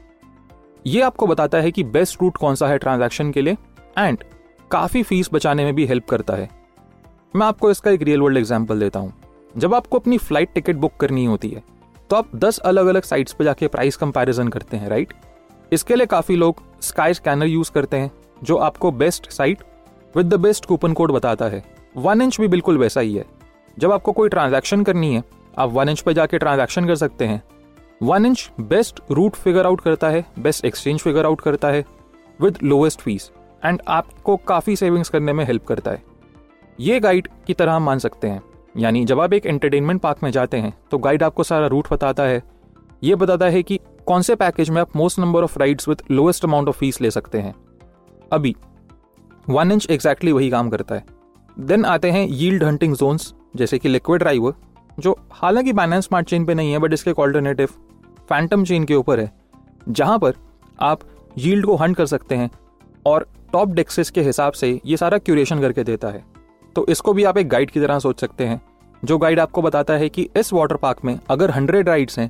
ये 0.86 1.02
आपको 1.02 1.28
बताता 1.28 1.58
है 1.58 1.72
कि 1.72 1.84
बेस्ट 1.86 2.22
रूट 2.22 2.38
कौन 2.38 2.56
सा 2.56 2.68
है 2.68 2.78
ट्रांजैक्शन 2.78 3.32
के 3.32 3.42
लिए 3.42 3.58
एंड 3.98 4.24
काफ़ी 4.72 5.02
फ़ीस 5.04 5.30
बचाने 5.34 5.64
में 5.66 5.74
भी 5.76 5.86
हेल्प 5.86 6.06
करता 6.10 6.36
है। 6.36 6.50
मैं 7.34 7.46
आपको 7.48 7.72
इसका 7.72 7.92
एक 7.92 8.02
रियल 8.02 8.22
वर्ल्ड 8.22 8.38
एग्ज़ाम्पल 8.38 8.80
देता 8.80 9.00
हूँ। 9.00 9.14
जब 9.56 9.74
आपको 9.74 10.00
अपनी 10.00 10.18
फ़्लाइट 10.18 10.54
टिकट 10.54 10.76
बुक 10.76 10.96
करनी 11.00 11.26
होती 11.26 11.50
है 11.50 11.64
तो 12.10 12.16
आप 12.16 12.36
10 12.36 12.58
अलग 12.60 12.88
अलग 12.88 13.04
साइट्स 13.04 13.34
पर 13.34 13.46
जाके 13.46 13.68
प्राइस 13.68 13.96
कंपैरिजन 13.98 14.48
करते 14.48 14.78
हैं 14.78 14.90
राइट 14.90 15.14
इसके 15.72 15.96
लिए 15.96 16.06
काफ़ी 16.06 16.36
लोग 16.36 16.62
स्काई 16.82 17.14
स्कैनर 17.14 17.46
यूज़ 17.46 17.72
करते 17.72 17.98
हैं, 17.98 18.12
जो 18.44 18.58
आपको 18.58 18.92
best 18.94 19.30
site 19.32 19.64
with 20.16 20.26
the 20.26 20.40
best 20.40 20.66
coupon 20.66 20.94
code 20.94 21.12
बताता 21.12 21.46
है। 21.46 21.64
वन 21.98 22.22
इंच 22.22 22.40
भी 22.42 22.48
बिल्कुल 22.48 22.78
वैसा 22.78 23.02
ही 23.02 23.16
है। 23.16 23.26
जब 23.78 23.92
आपको 23.92 24.12
कोई 24.12 24.30
ट्रांजैक्शन 24.30 24.84
करनी 24.84 25.14
है, 25.14 25.24
आप 25.58 25.70
वन 25.70 25.90
इंच 25.90 26.02
पर 26.02 26.14
जाके 26.14 26.38
ट्रांजैक्शन 26.38 26.88
कर 26.88 26.96
सकते 26.96 27.26
हैं। 27.26 27.42
One 28.02 28.26
inch 28.26 28.50
best 28.62 29.02
route 29.12 29.36
figure 29.36 29.66
out 29.66 29.82
करता 29.82 30.10
है 30.10 30.26
बेस्ट 30.40 30.66
एक्सचेंज 30.66 31.00
फिगर 31.00 31.26
आउट 31.26 31.42
करता 31.42 31.68
है 31.68 31.84
विद 32.40 32.58
लोएस्ट 32.64 33.02
फ़ीस 33.02 33.32
एंड 33.66 33.82
आपको 33.88 34.36
काफ़ी 34.38 34.76
सेविंग्स 34.76 35.10
करने 35.10 35.34
में 35.34 35.44
हेल्प 35.46 35.66
करता 35.66 35.92
है। 35.92 36.04
ये 36.80 37.00
गाइड 37.00 37.28
की 37.48 37.54
तरह 37.54 37.74
हम 37.74 37.84
मान 37.84 38.00
सकते 38.00 38.28
हैं। 38.28 38.42
यानी 38.78 39.04
जब 39.06 39.20
आप 39.20 39.34
एक 39.34 39.46
एंटरटेनमेंट 39.46 40.02
पार्क 40.02 40.24
में 40.24 40.32
जाते 40.32 40.58
हैं 40.58 40.74
तो 40.92 40.98
गाइड 40.98 41.24
आपको 41.24 41.44
सारा 41.44 41.68
रूट 41.68 41.88
बताता 41.92 42.24
है। 42.24 42.42
ये 43.04 43.16
बताता 43.16 43.46
है 43.46 43.64
कि 43.64 43.80
कौन 44.06 44.22
से 44.22 44.36
पैकेज 44.36 44.70
में 44.70 44.82
आप 44.82 44.96
most 44.96 45.20
number 45.20 45.44
of 45.44 45.60
rides 45.60 45.88
with 45.88 46.02
lowest 46.12 46.46
amount 46.46 46.68
of 46.68 46.78
fees 46.78 47.02
ले 47.02 47.12
सकते 47.12 47.40
हैं। 47.40 47.54
अभी 48.32 48.56
वन 49.50 49.72
इंच 49.72 49.88
एग्जैक्टली 49.90 50.32
वही 50.32 50.50
काम 50.50 50.70
करता 50.70 50.96
है। 50.96 51.06
देन 51.60 51.86
आते 51.86 52.12
हैं 52.12 52.26
यील्ड 52.28 52.64
हंटिंग 52.64 52.96
जोन्स 52.96 53.34
जैसे 53.56 53.80
कि 53.80 53.90
लिक्विड 53.90 54.20
ड्राइवर 54.20 54.54
जो 55.00 55.18
हालाँकि 55.32 55.74
बाइनेंस 55.74 56.04
स्मार्ट 56.04 56.28
चेन 56.28 56.46
पे 56.46 56.54
नहीं 56.54 56.72
है 56.72 56.80
बट 56.80 56.94
इसके 56.94 57.12
एक 57.12 57.20
ऑल्टरनेटिव 57.20 57.70
फैंटम 58.30 58.64
चेन 58.66 58.86
के 58.86 58.96
ऊपर 58.96 59.20
है, 59.20 59.32
जहाँ 59.90 60.20
पर 60.20 60.34
आप 60.80 61.02
यील्ड 61.38 61.66
को 61.66 61.76
हंट 61.76 61.98
कर 61.98 62.06
सकते 62.06 62.36
हैं। 62.36 62.50
और 63.06 63.28
टॉप 63.58 63.70
डेक्सेस 63.70 64.10
के 64.10 64.22
हिसाब 64.22 64.54
से 64.54 64.70
ये 64.86 64.98
सारा 64.98 65.18
क्यूरेशन 65.18 65.62
करके 65.62 65.84
देता 65.84 66.08
है। 66.08 66.24
तो 66.76 66.86
इसको 66.90 67.14
भी 67.14 67.24
आप 67.24 67.38
एक 67.38 67.48
गाइड 67.50 67.72
की 67.72 67.80
तरह 67.80 68.00
सोच 68.00 68.20
सकते 68.22 68.46
हैं। 68.46 68.62
जो 69.04 69.18
गाइड 69.18 69.40
आपको 69.40 69.62
बताता 69.62 69.94
है 69.94 70.10
कि 70.10 70.28
इस 70.38 70.54
वाटर 70.54 70.76
पार्क 70.76 70.98
में 71.06 71.20
अगर 71.30 71.52
हंड्रेड 71.52 71.90
राइड्स 71.90 72.20
हैं 72.20 72.30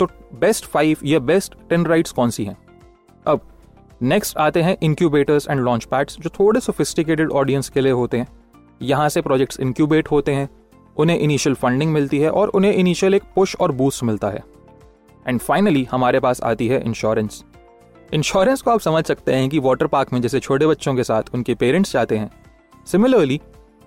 तो 0.00 0.06
बेस्ट 0.40 0.66
फाइव 0.66 0.98
या 1.04 1.18
बेस्ट 1.20 1.54
टेन 1.70 1.86
राइड्स 1.86 2.12
कौन 2.12 2.30
सी 2.30 2.44
हैं? 2.44 2.56
अब 3.26 3.40
नेक्स्ट 4.02 4.36
आते 4.38 4.62
हैं 4.62 4.76
इंक्यूबेटर्स 4.82 5.48
एंड 5.50 5.60
लॉन्च 5.60 5.84
पैड्स 5.84 6.18
जो 6.20 6.30
थोड़े 6.30 6.60
सोफिस्टिकेटेड 6.60 7.30
ऑडियंस 7.32 7.68
के 7.68 7.80
लिए 7.80 7.92
होते 7.92 8.18
हैं। 8.18 8.28
यहाँ 8.82 9.08
से 9.08 9.20
प्रोजेक्ट्स 9.20 9.60
इंक्यूबेट 9.60 10.10
होते 10.10 10.32
हैं, 10.32 10.48
उन्हें 10.96 11.18
इनिशियल 11.18 11.54
फंडिंग 11.54 11.92
मिलती 11.92 12.18
है 12.18 12.30
और 12.30 12.48
उन्हें 12.48 12.72
इनिशियल 12.74 13.14
एक 13.14 13.22
पुश 13.34 13.56
और 13.56 13.72
बूस्ट 13.72 14.04
मिलता 14.04 14.28
है। 14.28 14.44
एंड 15.26 15.40
फाइनली 15.40 15.88
हमारे 15.90 16.20
पास 16.20 16.42
आती 16.44 16.68
है 16.68 16.84
इंश्योरेंस 16.84 17.44
इंश्योरेंस 18.14 18.60
को 18.62 18.70
आप 18.70 18.80
समझ 18.80 19.04
सकते 19.04 19.34
हैं 19.34 19.48
कि 19.48 19.58
वाटर 19.58 19.86
पार्क 19.86 20.12
में 20.12 20.20
जैसे 20.20 20.40
छोटे 20.40 20.66
बच्चों 20.66 20.94
के 20.94 21.04
साथ 21.04 21.22
उनके 21.34 21.54
पेरेंट्स 21.54 21.92
जाते 21.92 22.16
हैं। 22.16 22.30
सिमिलरली 22.86 23.40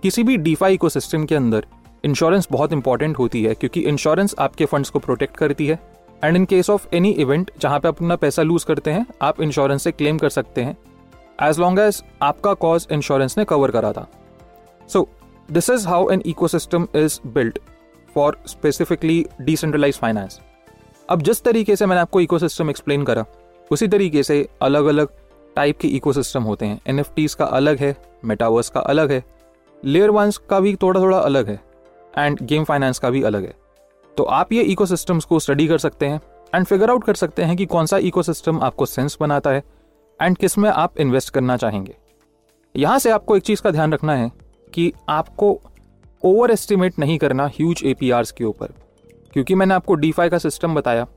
किसी 0.04 0.24
भी 0.24 0.36
डीफाई 0.38 0.78
को 0.78 0.90
सिस्टम 0.90 1.26
के 1.26 1.36
अंदर 1.36 1.66
इंश्योरेंस 2.04 2.48
बहुत 2.52 2.74
इंपॉर्टेंट 2.74 3.18
होती 3.18 3.44
है 3.44 3.54
क्योंकि 3.56 3.82
इंश्योरेंस 3.82 4.36
आपके 4.40 4.66
फंड्स 4.66 4.90
को 4.90 5.00
प्रोटेक्ट 5.00 5.38
करती 5.38 5.68
है। 5.68 5.80
And 6.24 6.36
in 6.36 6.46
case 6.46 6.70
of 6.70 6.88
any 6.94 7.12
event 7.12 7.52
जहाँ 7.62 7.80
पे 7.80 7.88
अपना 7.88 8.16
पैसा 8.16 8.44
लूज 8.44 8.64
करते 8.64 8.92
हैं, 8.92 9.06
आप 9.22 9.42
इंश्योरेंस 9.42 9.84
से 9.84 9.92
क्लेम 9.92 10.18
कर 10.18 10.30
सकते 10.30 10.62
हैं। 10.62 10.78
एज 11.40 11.60
लॉन्ग 11.60 11.80
एज 11.80 12.04
आपका 12.22 12.54
कॉज 12.56 12.88
इंश्योरेंस 12.92 13.38
ने 13.38 13.46
कवर 13.46 13.72
करा 13.72 13.92
था। 13.94 14.08
So 14.90 15.08
this 15.52 15.70
is 15.70 15.88
how 15.88 16.10
an 16.12 16.22
ecosystem 16.26 16.88
is 16.96 17.20
built 17.28 17.60
for 18.16 18.38
specifically 18.48 19.26
decentralize 19.42 19.98
finance 19.98 20.40
अब 21.10 21.22
जिस 21.22 21.44
तरीके 21.44 21.76
से 21.76 21.86
मैंने 21.86 22.02
आपको 22.02 22.22
इकोसिस्टम 22.22 22.70
एक्सप्लेन 22.70 23.04
करा 23.04 23.26
उसी 23.72 23.88
तरीके 23.88 24.24
से 24.24 24.48
अलग 24.62 24.86
अलग 24.86 25.10
टाइप 25.56 25.78
के 25.78 25.88
इकोसिस्टम 25.88 26.44
होते 26.44 26.66
हैं। 26.66 26.80
एन 26.88 27.04
का 27.12 27.46
अलग 27.46 27.80
है 27.80 27.96
मेटावर्स 28.26 28.70
का 28.70 28.80
अलग 28.82 29.12
है 29.12 29.24
लेयर 29.84 30.10
वंस 30.10 30.38
का 30.50 30.60
भी 30.60 30.76
थोड़ा 30.76 31.00
थोड़ा 31.02 31.18
अलग 31.18 31.50
है 31.50 31.60
एंड 32.18 32.40
गेम 32.42 32.64
फाइनेंस 32.64 33.00
का 33.00 33.10
भी 33.10 33.22
अलग 33.24 33.44
है। 33.44 33.54
तो 34.18 34.24
आप 34.24 34.54
ये 34.54 34.64
इकोसिस्टम्स 34.64 35.26
को 35.26 35.40
स्टडी 35.40 35.68
कर 35.68 35.78
सकते 35.78 36.06
हैं 36.06 36.20
एंड 36.56 36.66
फिगर 36.66 36.90
आउट 36.90 37.04
कर 37.04 37.14
सकते 37.16 37.44
हैं 37.44 37.56
कि 37.58 37.66
कौन 37.66 37.86
सा 37.86 37.98
इकोसिस्टम 38.00 38.60
आपको 38.60 38.86
सेंस 38.86 39.18
बनाता 39.22 39.50
है 39.50 39.64
एंड 40.20 40.38
किसमें 40.38 40.70
आप 40.70 41.00
इन्वेस्ट 41.00 41.30
करना 41.30 41.58
चाहेंगे। 41.58 41.96
यहाँ 42.76 43.00
से 43.00 43.10
आपको 43.10 43.38
एक 43.38 43.44
चीज़ 43.44 43.62
का 43.62 43.72
ध्यान 43.72 43.94
रखना 43.94 44.16
है 44.16 44.32
कि 44.74 44.92
आपको 45.10 45.60
ओवर 46.24 46.52
एस्टिमेट 46.52 47.00
नहीं 47.00 47.18
करना 47.18 47.46
ह्यूज 47.48 47.82
ए 47.86 47.96
के 48.02 48.44
ऊपर, 48.44 48.74
क्योंकि 49.34 49.56
मैंने 49.56 49.74
आपको 49.74 49.96
डीफाई 49.96 50.30
का 50.30 50.38
सिस्टम 50.38 50.76
बताया। 50.76 51.08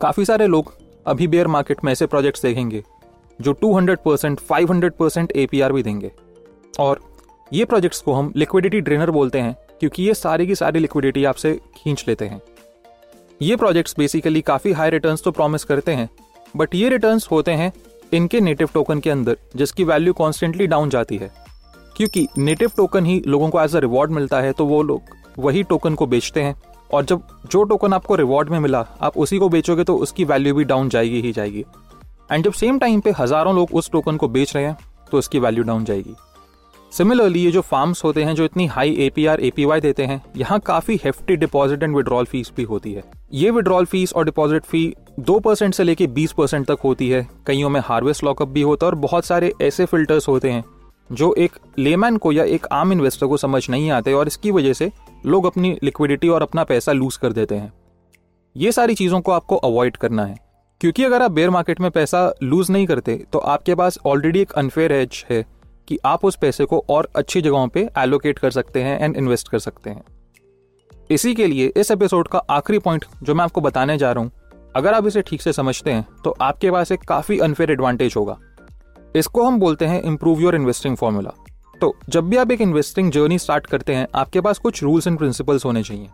काफ़ी 0.00 0.24
सारे 0.24 0.46
लोग 0.46 0.72
अभी 1.06 1.26
बेयर 1.26 1.46
मार्केट 1.46 1.84
में 1.84 1.92
ऐसे 1.92 2.06
प्रोजेक्ट्स 2.06 2.42
देखेंगे, 2.42 2.82
जो 3.40 3.52
200 3.54 3.98
परसेंट 4.04 4.40
फाइव 4.40 4.90
परसेंट 4.90 5.32
ए 5.32 5.46
भी 5.52 5.82
देंगे। 5.82 6.10
और 6.80 7.00
ये 7.52 7.64
प्रोजेक्ट्स 7.64 8.00
को 8.00 8.12
हम 8.12 8.32
लिक्विडिटी 8.36 8.80
ड्रेनर 8.80 9.10
बोलते 9.10 9.40
हैं, 9.40 9.56
क्योंकि 9.80 10.02
ये 10.02 10.14
सारी 10.14 10.46
की 10.46 10.54
सारी 10.54 10.80
लिक्विडिटी 10.80 11.24
आपसे 11.24 11.52
खींच 11.76 12.04
लेते 12.08 12.26
हैं। 12.26 12.40
ये 13.42 13.56
प्रोजेक्ट्स 13.56 13.94
बेसिकली 13.98 14.40
काफ़ी 14.40 14.72
हाई 14.72 14.90
रिटर्न्स 14.90 15.22
तो 15.22 15.30
प्रॉमिस 15.30 15.64
करते 15.64 15.92
हैं 15.92 16.08
बट 16.56 16.74
ये 16.74 16.88
रिटर्न्स 16.88 17.30
होते 17.30 17.52
हैं 17.52 17.72
इनके 18.12 18.40
नेटिव 18.40 18.68
टोकन 18.74 19.00
के 19.00 19.10
अंदर, 19.10 19.36
जिसकी 19.56 19.84
वैल्यू 19.84 20.12
कॉन्स्टेंटली 20.12 20.66
डाउन 20.66 20.90
जाती 20.90 21.16
है। 21.16 21.30
क्योंकि 21.96 22.26
नेटिव 22.38 22.70
टोकन 22.76 23.06
ही 23.06 23.22
लोगों 23.26 23.48
को 23.50 23.60
एज 23.60 23.76
अ 23.76 23.78
रिवॉर्ड 23.78 24.10
मिलता 24.10 24.40
है 24.40 24.52
तो 24.52 24.66
वो 24.66 24.82
लोग 24.82 25.02
वही 25.38 25.62
टोकन 25.62 25.94
को 25.94 26.06
बेचते 26.06 26.42
हैं। 26.42 26.54
और 26.92 27.04
जब 27.04 27.22
जो 27.50 27.62
टोकन 27.64 27.92
आपको 27.92 28.14
रिवॉर्ड 28.14 28.48
में 28.48 28.58
मिला, 28.58 28.84
आप 29.00 29.16
उसी 29.16 29.38
को 29.38 29.48
बेचोगे 29.48 29.84
तो 29.84 29.96
उसकी 29.98 30.24
वैल्यू 30.24 30.54
भी 30.54 30.64
डाउन 30.64 30.88
जाएगी 30.88 31.20
ही 31.20 31.32
जाएगी। 31.32 31.64
एंड 32.32 32.44
जब 32.44 32.52
सेम 32.54 32.78
टाइम 32.78 33.00
पे 33.00 33.10
हज़ारों 33.18 33.54
लोग 33.54 33.74
उस 33.74 33.90
टोकन 33.92 34.16
को 34.16 34.28
बेच 34.28 34.54
रहे 34.56 34.64
हैं 34.64 34.76
तो 35.10 35.18
उसकी 35.18 35.38
वैल्यू 35.38 35.64
डाउन 35.64 35.84
जाएगी। 35.84 36.14
सिमिलरली 36.92 37.40
ये 37.40 37.50
जो 37.50 37.60
फार्म्स 37.60 38.02
होते 38.04 38.22
हैं, 38.24 38.34
जो 38.34 38.44
इतनी 38.44 38.66
हाई 38.66 38.90
एपीआर 39.00 39.40
एपीवाई 39.40 39.80
देते 39.80 40.04
हैं, 40.04 40.20
यहाँ 40.36 40.58
काफ़ी 40.60 40.98
hefty 41.04 41.36
deposit 41.36 41.82
and 41.82 41.94
withdrawal 41.96 42.24
fees 42.24 42.52
भी 42.56 42.62
होती 42.62 42.92
है। 42.92 43.02
ये 43.32 43.50
विड्रॉल 43.50 43.84
फ़ीस 43.84 44.12
और 44.12 44.24
डिपॉजिट 44.24 44.64
फ़ी 44.64 44.94
दो 45.20 45.38
परसेंट 45.38 45.74
से 45.74 45.84
लेके 45.84 46.06
बीस 46.08 46.32
परसेंट 46.32 46.66
तक 46.66 46.78
होती 46.84 47.08
है। 47.08 47.26
कईयों 47.46 47.68
में 47.68 47.80
हार्वेस्ट 47.80 48.24
लॉकअप 48.24 48.48
भी 48.48 48.62
होता 48.62 48.86
है 48.86 48.90
और 48.90 48.98
बहुत 48.98 49.24
सारे 49.24 49.52
ऐसे 49.62 49.86
फिल्टर्स 49.86 50.28
होते 50.28 50.50
हैं 50.50 50.64
जो 51.10 51.32
एक 51.34 51.58
लेमैन 51.78 52.16
को 52.16 52.32
या 52.32 52.44
एक 52.44 52.66
आम 52.72 52.92
इन्वेस्टर 52.92 53.26
को 53.26 53.36
समझ 53.36 53.68
नहीं 53.70 53.90
आते 53.90 54.12
और 54.12 54.26
इसकी 54.26 54.50
वजह 54.50 54.72
से 54.72 54.90
लोग 55.26 55.46
अपनी 55.46 55.76
लिक्विडिटी 55.82 56.28
और 56.28 56.42
अपना 56.42 56.64
पैसा 56.64 56.92
लूज 56.92 57.16
कर 57.16 57.32
देते 57.32 57.54
हैं। 57.54 57.72
ये 58.56 58.72
सारी 58.72 58.94
चीज़ों 58.94 59.20
को 59.20 59.32
आपको 59.32 59.56
अवॉइड 59.58 59.96
करना 59.96 60.24
है। 60.24 60.36
क्योंकि 60.80 61.04
अगर 61.04 61.22
आप 61.22 61.30
बेयर 61.30 61.50
मार्केट 61.50 61.80
में 61.80 61.90
पैसा 61.90 62.32
लूज 62.42 62.70
नहीं 62.70 62.86
करते 62.86 63.14
तो 63.32 63.38
आपके 63.38 63.74
पास 63.74 63.98
ऑलरेडी 64.06 64.40
एक 64.40 64.52
अनफेयर 64.52 64.92
एज 64.92 65.24
है 65.30 65.44
कि 65.88 65.98
आप 66.04 66.24
उस 66.24 66.36
पैसे 66.36 66.64
को 66.64 66.84
और 66.90 67.08
अच्छी 67.16 67.42
जगहों 67.42 67.68
पे 67.68 67.88
एलोकेट 67.98 68.38
कर 68.38 68.50
सकते 68.50 68.82
हैं 68.82 68.98
एंड 69.00 69.16
इन्वेस्ट 69.16 69.48
कर 69.48 69.58
सकते 69.58 69.90
हैं। 69.90 70.02
इसी 71.10 71.34
के 71.34 71.46
लिए 71.46 71.72
इस 71.76 71.90
एपिसोड 71.90 72.28
का 72.28 72.38
आखिरी 72.50 72.78
पॉइंट 72.78 73.04
जो 73.22 73.34
मैं 73.34 73.44
आपको 73.44 73.60
बताने 73.60 73.96
जा 73.98 74.12
रहा 74.12 74.24
हूँ, 74.24 74.30
अगर 74.76 74.94
आप 74.94 75.06
इसे 75.06 75.22
ठीक 75.22 75.42
से 75.42 75.52
समझते 75.52 75.92
हैं 75.92 76.06
तो 76.24 76.36
आपके 76.40 76.70
पास 76.70 76.92
एक 76.92 77.02
काफ़ी 77.02 77.38
अनफेयर 77.38 77.70
एडवांटेज 77.70 78.14
होगा। 78.16 78.38
इसको 79.16 79.44
हम 79.44 79.58
बोलते 79.60 79.86
हैं 79.86 80.02
इंप्रूव 80.02 80.40
योर 80.40 80.54
इन्वेस्टिंग 80.54 80.96
फॉर्मूला 80.96 81.32
तो 81.80 81.94
जब 82.08 82.28
भी 82.28 82.36
आप 82.36 82.50
एक 82.50 82.60
इन्वेस्टिंग 82.60 83.10
जर्नी 83.12 83.38
स्टार्ट 83.38 83.66
करते 83.66 83.94
हैं, 83.94 84.06
आपके 84.14 84.40
पास 84.40 84.58
कुछ 84.58 84.82
रूल्स 84.82 85.06
एंड 85.06 85.16
प्रिंसिपल्स 85.18 85.64
होने 85.64 85.82
चाहिए। 85.82 86.08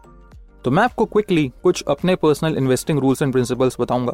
तो 0.65 0.71
मैं 0.71 0.83
आपको 0.83 1.05
क्विकली 1.05 1.47
कुछ 1.63 1.83
अपने 1.89 2.15
personal 2.17 2.57
investing 2.57 2.99
rules 2.99 3.23
and 3.23 3.33
principles 3.33 3.77
बताऊँगा। 3.81 4.13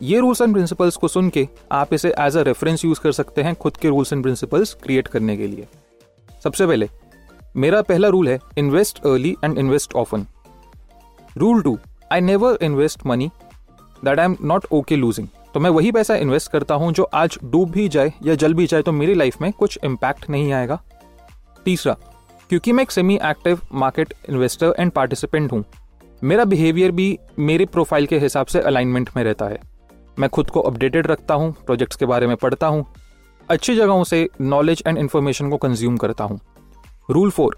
ये 0.00 0.20
रूल्स 0.20 0.40
एंड 0.40 0.52
प्रिंसिपल्स 0.52 0.96
को 0.96 1.08
सुन 1.08 1.28
के 1.28 1.46
आप 1.72 1.92
इसे 1.94 2.12
एज 2.20 2.36
अ 2.36 2.42
रेफरेंस 2.42 2.84
यूज़ 2.84 3.00
कर 3.00 3.12
सकते 3.12 3.42
हैं 3.42 3.54
खुद 3.54 3.76
के 3.76 3.88
रूल्स 3.88 4.12
एंड 4.12 4.22
प्रिंसिपल्स 4.22 4.74
क्रिएट 4.82 5.08
करने 5.08 5.36
के 5.36 5.46
लिए। 5.46 5.66
सबसे 6.44 6.66
पहले, 6.66 6.88
मेरा 7.56 7.82
पहला 7.82 8.08
रूल 8.08 8.28
है 8.28 8.38
invest 8.58 8.98
early 9.06 9.36
and 9.44 9.58
invest 9.58 9.94
often 9.94 10.26
rule 11.36 11.62
two 11.62 11.78
I 12.12 12.20
never 12.20 12.58
invest 12.62 13.06
money 13.06 13.30
that 14.04 14.18
I 14.18 14.24
am 14.24 14.36
not 14.42 14.66
okay 14.72 14.96
losing 14.96 15.28
तो 15.54 15.60
मैं 15.60 15.70
वही 15.70 15.90
पैसा 15.92 16.14
इन्वेस्ट 16.16 16.50
करता 16.52 16.74
हूँ 16.74 16.92
जो 16.92 17.02
आज 17.04 17.38
डूब 17.44 17.70
भी 17.70 17.88
जाए 17.88 18.12
या 18.24 18.34
जल 18.34 18.54
भी 18.54 18.66
जाए 18.66 18.82
तो 18.82 18.92
मेरी 18.92 19.14
लाइफ 19.14 19.40
में 19.42 19.52
कुछ 19.52 19.78
इम्पैक्ट 19.84 20.28
नहीं 20.30 20.52
आएगा। 20.52 20.78
तीसरा, 21.66 21.96
क्योंकि 22.50 22.72
मैं 22.72 22.82
एक 22.82 22.90
semi 22.90 23.18
active 23.24 23.60
market 23.74 24.14
investor 24.28 24.74
and 24.78 24.92
participant 24.92 25.52
हूँ, 25.52 25.64
मेरा 26.22 26.44
बिहेवियर 26.44 26.90
भी 26.92 27.18
मेरे 27.40 27.64
प्रोफ़ाइल 27.66 28.06
के 28.06 28.18
हिसाब 28.18 28.46
से 28.46 28.60
अलाइनमेंट 28.62 29.10
में 29.16 29.22
रहता 29.24 29.46
है। 29.46 29.60
मैं 30.16 30.28
खुद 30.30 30.50
को 30.50 30.60
अपडेटेड 30.60 31.06
रखता 31.06 31.34
हूँ 31.34 31.52
प्रोजेक्ट्स 31.66 31.96
के 31.96 32.06
बारे 32.06 32.26
में 32.26 32.36
पढ़ता 32.36 32.66
हूँ, 32.66 32.84
अच्छी 33.48 33.74
जगहों 33.76 34.04
से 34.04 34.28
नॉलेज 34.40 34.82
एंड 34.86 34.98
इन्फॉर्मेशन 34.98 35.50
को 35.50 35.56
कंज्यूम 35.58 35.96
करता 35.96 36.24
हूँ। 36.24 36.40
रूल 37.08 37.30
फोर 37.30 37.56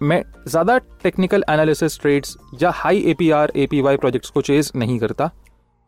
मैं 0.00 0.22
ज़्यादा 0.46 0.76
टेक्निकल 1.02 1.44
एनालिसिस 1.50 2.00
ट्रेड्स 2.00 2.36
या 2.62 2.70
high 2.74 3.00
A 3.00 3.14
P 3.14 3.30
R 3.32 3.52
A 3.56 3.66
P 3.66 3.80
Y 3.80 3.96
projects 3.96 4.30
को 4.30 4.40
चेज 4.42 4.70
नहीं 4.76 4.98
करता। 4.98 5.30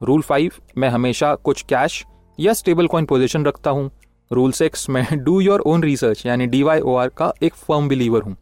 रूल 0.00 0.23
फाइव 0.23 0.52
मैं 0.78 0.88
हमेशा 0.88 1.35
कुछ 1.35 1.62
कैश 1.69 2.05
या 2.38 2.52
स्टेबल 2.52 2.87
कॉइन 2.87 3.05
पोजिशन 3.05 3.45
रखता 3.45 3.71
हूँ। 3.71 3.90
रूल 4.31 4.52
सिक्स 4.52 4.88
मैं 4.90 5.07
डू 5.25 5.40
योर 5.40 5.61
ओन 5.61 5.83
रिसर्च 5.83 6.25
यानी 6.26 6.47
डी 6.47 6.62
वाई 6.62 6.81
ओ 6.81 6.95
आर 6.97 7.09
का 7.09 7.33
एक 7.43 7.55
फर्म 7.55 7.88
बिलीवर 7.88 8.23
हूँ। 8.23 8.37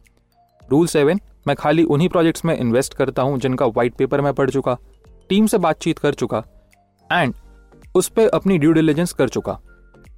रूल 0.61 0.87
सेवन 0.87 1.19
मैं 1.47 1.55
खाली 1.55 1.83
उन्हीं 1.85 2.09
प्रोजेक्ट्स 2.09 2.45
में 2.45 2.57
इन्वेस्ट 2.57 2.93
करता 2.93 3.21
हूँ 3.21 3.39
जिनका 3.39 3.65
वाइट 3.67 3.95
पेपर 3.97 4.21
मैं 4.21 4.33
पढ़ 4.33 4.49
चुका 4.49 4.77
टीम 5.29 5.47
से 5.47 5.57
बातचीत 5.57 5.99
कर 5.99 6.13
चुका 6.13 6.43
एंड 7.09 7.33
उस 7.95 8.09
पर 8.09 8.27
अपनी 8.29 8.57
ड्यू 8.57 8.71
डिलीजेंस 8.71 9.13
कर 9.13 9.29
चुका। 9.29 9.59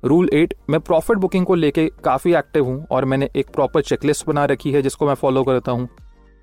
रूल 0.04 0.30
एट 0.34 0.54
मैं 0.70 0.80
प्रॉफिट 0.82 1.18
बुकिंग 1.18 1.46
को 1.46 1.56
लेके 1.56 1.88
काफ़ी 2.04 2.34
एक्टिव 2.36 2.66
हूँ 2.66 2.86
और 2.92 3.06
मैंने 3.06 3.30
एक 3.36 3.50
प्रॉपर 3.54 3.82
चेकलिस्ट 3.82 4.28
बना 4.28 4.46
रखी 4.46 4.72
है 4.72 4.82
जिसको 4.82 5.08
मैं 5.08 5.14
फॉलो 5.16 5.44
करता 5.44 5.72
हूँ। 5.72 5.88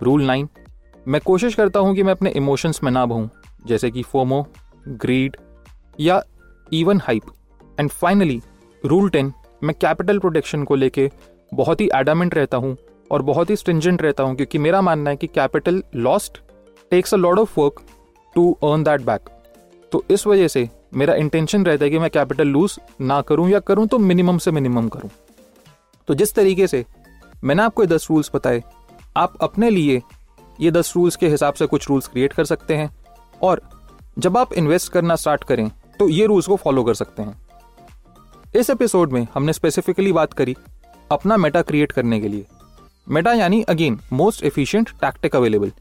रूल 0.01 0.23
नाइन 0.23 0.49
मैं 1.07 1.21
कोशिश 1.25 1.55
करता 1.55 1.81
हूँ 1.81 1.95
कि 1.95 2.03
मैं 2.03 2.13
अपने 2.13 2.31
इमोशंस 2.31 2.81
में 2.85 2.91
ना 2.93 3.05
बहूँ, 3.07 3.29
जैसे 3.67 3.91
कि 3.91 4.03
फोमो 4.03 4.47
ग्रीड 4.89 5.37
या 6.01 6.23
even 6.73 7.01
hype 7.01 7.23
and 7.81 7.91
finally 7.91 8.41
rule 8.85 9.11
ten 9.11 9.33
मैं 9.65 9.75
कैपिटल 9.81 10.19
प्रोटेक्शन 10.19 10.65
को 10.65 10.75
लेके 10.75 11.11
बहुत 11.55 11.81
ही 11.81 11.89
एडामेंट 11.95 12.35
रहता 12.35 12.57
हूँ 12.57 12.77
और 13.11 13.23
बहुत 13.23 13.51
ही 13.51 13.57
स्ट्रिंजेंट 13.57 14.03
रहता 14.03 14.23
हूँ 14.23 14.37
क्योंकि 14.37 14.59
मेरा 14.59 14.81
मानना 14.81 15.11
है 15.11 15.17
कि 15.17 15.27
capital 15.27 15.83
lost 15.95 16.39
takes 16.91 17.15
a 17.15 17.17
lot 17.17 17.39
of 17.39 17.61
work 17.61 17.81
to 18.35 18.53
earn 18.63 18.83
that 18.83 19.01
back 19.01 19.29
तो 19.93 20.05
इस 20.11 20.27
वजह 20.27 20.49
से 20.49 20.69
मेरा 20.95 21.15
इंटेंशन 21.15 21.67
रहता 21.67 21.85
है 21.85 21.91
कि 21.91 21.99
मैं 21.99 22.11
कैपिटल 22.11 22.49
लूज 22.49 22.79
ना 23.01 23.21
करूँ 23.23 23.49
या 23.51 23.61
करूँ 23.61 23.87
तो 23.87 23.99
मिनिमम 23.99 24.39
से 24.39 24.51
मिनिमम 24.51 24.89
करूँ। 24.89 25.11
तो 26.09 26.15
जिस 26.15 26.35
तरीके 26.35 26.67
से 26.67 26.85
मैंने 27.45 27.63
आपको 27.63 27.83
ये 27.83 27.89
दस 27.89 28.07
रूल्स 28.11 28.31
बताए, 28.35 28.63
आप 29.17 29.37
अपने 29.41 29.71
लिए 29.71 30.03
ये 30.61 30.71
दस 30.71 30.93
रूल्स 30.97 31.17
के 31.17 31.29
हिसाब 31.29 31.55
से 31.55 31.67
कुछ 31.67 31.89
रूल्स 31.89 32.09
क्रिएट 32.09 32.33
कर 32.33 32.45
सकते 32.45 32.75
हैं 32.75 32.91
और 33.43 33.61
जब 34.17 34.37
आप 34.39 34.53
इन्वेस्ट 34.53 34.93
करना 34.93 35.15
स्टार्ट 35.17 35.45
करें 35.45 35.69
तो 35.99 36.09
ये 36.09 36.27
रूल्स 36.27 36.47
को 36.47 36.57
फॉलो 36.57 36.83
कर 36.85 36.95
सकते 36.95 37.23
हैं। 37.23 37.37
इस 38.55 38.71
एपिसोड 38.71 39.13
में 39.13 39.27
हमने 39.35 39.53
स्पेसिफिकली 39.53 40.13
बात 40.13 40.33
करी 40.33 40.57
अपना 41.13 41.37
मेटा 41.37 41.63
क्रिएट 41.63 41.93
करने 41.93 42.21
के 42.21 42.29
लिए। 42.29 42.45
मेटा 43.07 43.33
यानी 43.33 43.61
again 43.63 43.99
most 44.13 44.45
efficient 44.45 44.91
tactic 45.01 45.37
available 45.37 45.73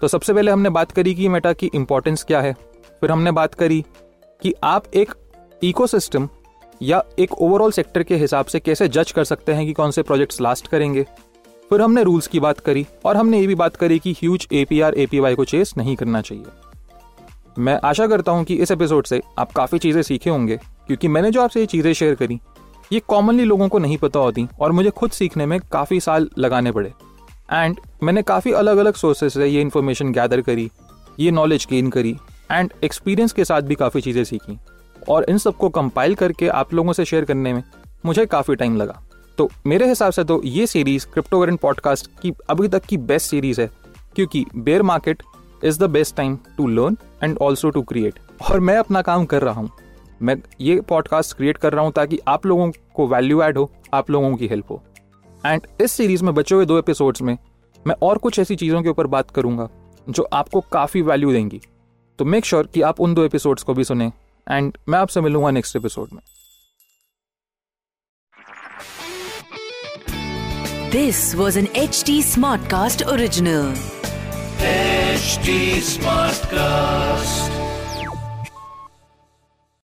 तो 0.00 0.08
सबसे 0.08 0.32
पहले 0.32 0.50
हमने 0.50 0.70
बात 0.70 0.92
करी 0.92 1.14
कि 1.14 1.28
मेटा 1.28 1.52
की 1.52 1.70
इंपॉर्टेंस 1.74 2.24
क्या 2.24 2.40
है। 2.40 2.52
फिर 3.00 3.10
हमने 3.10 3.32
बात 3.32 3.54
करी 3.54 3.84
कि 4.42 4.54
आप 4.64 4.94
एक 4.94 5.14
इकोसिस्टम 5.62 6.28
या 6.80 7.02
एक 7.18 7.32
ओवरऑल 7.34 7.72
सेक्टर 7.72 8.02
के 8.02 8.16
हिसाब 8.16 8.44
से 8.44 8.60
कैसे 8.60 8.88
जज 8.88 9.12
कर 9.12 9.24
सकते 9.24 9.52
हैं 9.52 9.66
कि 9.66 9.72
कौन 9.72 9.90
से 9.90 10.02
प्रोजेक्ट्स 10.02 10.40
लास्ट 10.40 10.68
करेंगे। 10.68 11.02
फिर 11.70 11.80
हमने 11.80 12.02
रूल्स 12.02 12.26
की 12.26 12.40
बात 12.40 12.60
करी 12.60 12.86
और 13.04 13.16
हमने 13.16 13.40
ये 13.40 13.46
भी 13.46 13.54
बात 13.54 13.76
करी 13.76 13.98
कि 13.98 14.12
ह्यूज 14.12 14.46
एपीआर 14.52 14.94
एपीवाई 14.94 15.34
को 15.34 15.44
चेस 15.44 15.74
नहीं 15.76 15.96
करना 15.96 16.20
चाहिए। 16.20 16.44
मैं 17.58 17.78
आशा 17.84 18.06
करता 18.06 18.32
हूँ 18.32 18.44
कि 18.44 18.54
इस 18.54 18.70
एपिसोड 18.70 19.06
से 19.06 19.20
आप 19.38 19.52
काफ़ी 19.52 19.78
चीज़ें 19.78 20.02
सीखे 20.02 20.30
होंगे, 20.30 20.56
क्योंकि 20.86 21.08
मैंने 21.08 21.30
जो 21.30 21.42
आपसे 21.42 21.60
ये 21.60 21.66
चीज़ें 21.66 21.92
शेयर 21.92 22.14
करी, 22.14 22.38
ये 22.92 23.00
कॉमनली 23.08 23.44
लोगों 23.44 23.68
को 23.68 23.78
नहीं 23.78 23.96
पता 23.98 24.20
होती 24.20 24.46
और 24.60 24.72
मुझे 24.72 24.90
खुद 24.90 25.10
सीखने 25.10 25.46
में 25.46 25.58
काफ़ी 25.72 26.00
साल 26.00 26.28
लगाने 26.38 26.72
पड़े। 26.72 26.92
एंड 27.52 27.80
मैंने 28.02 28.22
काफ़ी 28.22 28.52
अलग 28.52 28.76
अलग 28.76 28.94
सोर्सेज 28.94 29.32
से 29.32 29.46
ये 29.46 29.60
इन्फॉर्मेशन 29.60 30.12
गैदर 30.12 30.40
करी, 30.40 30.70
ये 31.18 31.30
नॉलेज 31.30 31.66
गेन 31.70 31.90
करी 31.90 32.16
एंड 32.52 32.72
एक्सपीरियंस 32.84 33.32
के 33.32 33.44
साथ 33.44 33.62
भी 33.62 33.74
काफ़ी 33.74 34.00
चीज़ें 34.00 34.22
सीखी। 34.24 34.58
और 35.08 35.24
इन 35.28 35.38
सबको 35.38 35.68
कंपाइल 35.70 36.14
करके 36.14 36.48
आप 36.50 36.74
लोगों 36.74 36.92
से 36.92 37.04
शेयर 37.04 37.24
करने 37.24 37.52
में 37.52 37.62
मुझे 38.06 38.26
काफ़ी 38.26 38.54
टाइम 38.54 38.76
लगा। 38.76 39.02
तो 39.38 39.48
मेरे 39.66 39.88
हिसाब 39.88 40.12
से 40.12 40.24
तो 40.24 40.40
ये 40.44 40.66
सीरीज़ 40.66 41.06
क्रिप्टोकरेंट 41.06 41.60
पॉडकास्ट 41.60 42.10
की 42.22 42.32
अभी 42.50 42.68
तक 42.68 42.84
की 42.84 42.96
बेस्ट 42.98 43.30
सीरीज़ 43.30 43.60
है, 43.60 43.70
क्योंकि 44.16 44.44
bear 44.56 44.82
market 44.82 45.22
is 45.64 45.78
the 45.78 45.90
best 45.90 46.16
time 46.16 46.38
to 46.56 46.66
learn 46.66 46.96
and 47.24 47.38
also 47.38 47.70
to 47.70 47.82
create 47.82 48.18
और 48.50 48.60
मैं 48.60 48.76
अपना 48.76 49.02
काम 49.02 49.24
कर 49.24 49.42
रहा 49.42 49.60
हूँ। 49.60 49.70
मैं 50.22 50.36
ये 50.60 50.80
पॉडकास्ट 50.80 51.36
क्रिएट 51.36 51.56
कर 51.56 51.72
रहा 51.72 51.84
हूँ 51.84 51.92
ताकि 51.92 52.18
आप 52.28 52.46
लोगों 52.46 52.70
को 52.94 53.06
वैल्यू 53.08 53.42
ऐड 53.42 53.58
हो, 53.58 53.70
आप 53.94 54.10
लोगों 54.10 54.34
की 54.36 54.46
हेल्प 54.46 54.70
हो। 54.70 54.82
एंड 55.46 55.66
इस 55.80 55.92
सीरीज़ 55.92 56.24
में 56.24 56.34
बचे 56.34 56.54
हुए 56.54 56.66
दो 56.66 56.78
एपिसोड्स 56.78 57.22
में 57.22 57.36
मैं 57.86 57.94
और 58.02 58.18
कुछ 58.18 58.38
ऐसी 58.38 58.56
चीज़ों 58.56 58.82
के 58.82 58.88
ऊपर 58.88 59.06
बात 59.06 59.30
करूँगा, 59.30 59.68
जो 60.08 60.22
आपको 60.32 60.60
काफ़ी 60.60 61.02
वैल्यू 61.02 61.32
देंगी। 61.32 61.60
तो 62.18 62.24
मेक 62.24 62.44
श्योर 62.44 62.62
sure 62.62 62.74
कि 62.74 62.82
आप 62.82 63.00
उन 63.00 63.14
दो 63.14 63.24
एपिसोड्स 63.24 63.62
को 63.62 63.74
भी 63.74 63.84
सुने 63.84 64.06
एंड 64.50 64.76
मैं 64.88 64.98
आपसे 64.98 65.20
मिलूँगा 65.20 65.50
नेक्स्ट 65.50 65.76
एपिसोड 65.76 66.08
में। 66.12 66.22
This 70.90 71.34
was 71.34 71.58
an 71.58 71.68
H 71.76 72.02
T 72.06 72.22
Smartcast 72.70 73.02
original 73.02 73.74
HD 75.16 75.80
Smartcast. 75.80 77.45